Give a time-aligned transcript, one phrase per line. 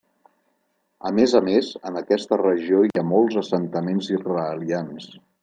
[1.09, 5.09] A més a més, en aquesta regió hi ha molts assentaments israelians.